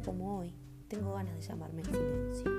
[0.00, 0.54] como hoy,
[0.88, 2.50] tengo ganas de llamarme al silencio.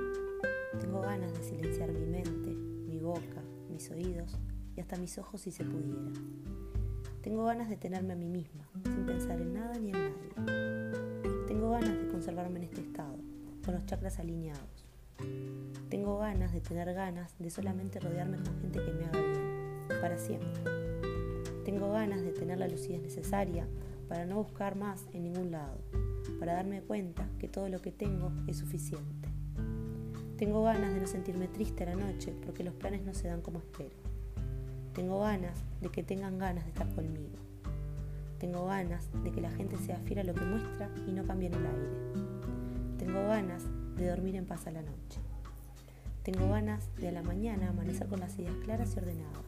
[0.79, 4.39] Tengo ganas de silenciar mi mente, mi boca, mis oídos
[4.75, 6.11] y hasta mis ojos si se pudiera.
[7.21, 11.45] Tengo ganas de tenerme a mí misma, sin pensar en nada ni en nadie.
[11.47, 13.17] Tengo ganas de conservarme en este estado,
[13.65, 14.85] con los chakras alineados.
[15.89, 20.17] Tengo ganas de tener ganas de solamente rodearme con gente que me haga bien, para
[20.17, 20.61] siempre.
[21.65, 23.67] Tengo ganas de tener la lucidez necesaria
[24.07, 25.79] para no buscar más en ningún lado,
[26.33, 29.29] para darme cuenta que todo lo que tengo es suficiente.
[30.37, 33.41] Tengo ganas de no sentirme triste a la noche porque los planes no se dan
[33.41, 33.95] como espero.
[34.93, 37.37] Tengo ganas de que tengan ganas de estar conmigo.
[38.39, 41.47] Tengo ganas de que la gente sea fiel a lo que muestra y no cambie
[41.47, 42.25] en el aire.
[42.97, 43.63] Tengo ganas
[43.95, 45.21] de dormir en paz a la noche.
[46.23, 49.45] Tengo ganas de a la mañana amanecer con las ideas claras y ordenadas.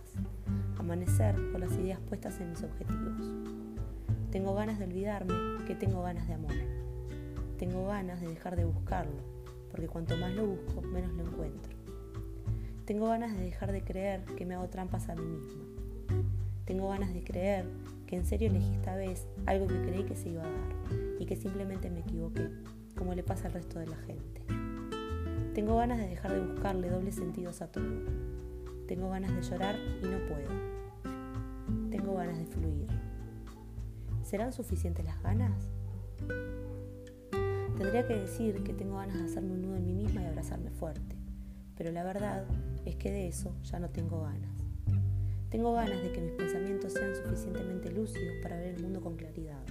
[0.78, 3.34] Amanecer con las ideas puestas en mis objetivos.
[4.38, 5.34] Tengo ganas de olvidarme
[5.66, 6.54] que tengo ganas de amor.
[7.58, 9.24] Tengo ganas de dejar de buscarlo,
[9.72, 11.74] porque cuanto más lo busco, menos lo encuentro.
[12.86, 15.64] Tengo ganas de dejar de creer que me hago trampas a mí misma.
[16.66, 17.66] Tengo ganas de creer
[18.06, 21.26] que en serio elegí esta vez algo que creí que se iba a dar y
[21.26, 22.48] que simplemente me equivoqué,
[22.96, 24.44] como le pasa al resto de la gente.
[25.56, 28.04] Tengo ganas de dejar de buscarle dobles sentidos a todo.
[28.88, 30.77] Tengo ganas de llorar y no puedo.
[34.28, 35.70] ¿Serán suficientes las ganas?
[37.78, 40.70] Tendría que decir que tengo ganas de hacerme un nudo en mí misma y abrazarme
[40.70, 41.16] fuerte,
[41.78, 42.44] pero la verdad
[42.84, 44.52] es que de eso ya no tengo ganas.
[45.50, 49.64] Tengo ganas de que mis pensamientos sean suficientemente lúcidos para ver el mundo con claridad.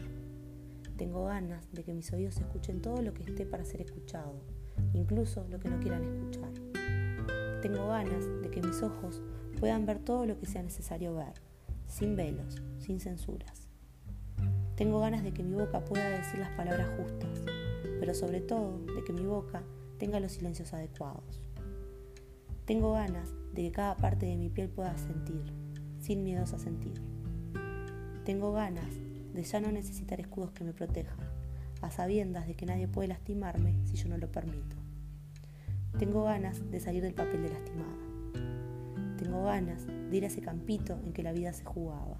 [0.96, 4.40] Tengo ganas de que mis oídos escuchen todo lo que esté para ser escuchado,
[4.94, 6.52] incluso lo que no quieran escuchar.
[7.60, 9.20] Tengo ganas de que mis ojos
[9.60, 11.34] puedan ver todo lo que sea necesario ver,
[11.86, 13.65] sin velos, sin censuras.
[14.76, 17.40] Tengo ganas de que mi boca pueda decir las palabras justas,
[17.98, 19.62] pero sobre todo de que mi boca
[19.96, 21.40] tenga los silencios adecuados.
[22.66, 25.44] Tengo ganas de que cada parte de mi piel pueda sentir,
[25.98, 27.00] sin miedos a sentir.
[28.26, 28.92] Tengo ganas
[29.32, 31.20] de ya no necesitar escudos que me protejan,
[31.80, 34.76] a sabiendas de que nadie puede lastimarme si yo no lo permito.
[35.98, 37.96] Tengo ganas de salir del papel de lastimada.
[39.16, 42.18] Tengo ganas de ir a ese campito en que la vida se jugaba.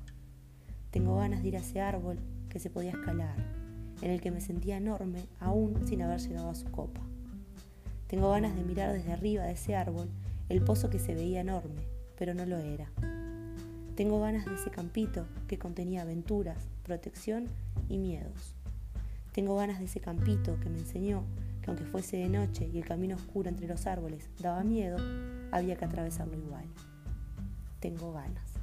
[0.90, 2.18] Tengo ganas de ir a ese árbol
[2.56, 3.36] que se podía escalar,
[4.00, 7.02] en el que me sentía enorme aún sin haber llegado a su copa.
[8.06, 10.08] Tengo ganas de mirar desde arriba de ese árbol
[10.48, 11.82] el pozo que se veía enorme,
[12.16, 12.90] pero no lo era.
[13.94, 17.48] Tengo ganas de ese campito que contenía aventuras, protección
[17.90, 18.54] y miedos.
[19.32, 21.24] Tengo ganas de ese campito que me enseñó
[21.60, 24.96] que aunque fuese de noche y el camino oscuro entre los árboles daba miedo,
[25.52, 26.64] había que atravesarlo igual.
[27.80, 28.55] Tengo ganas.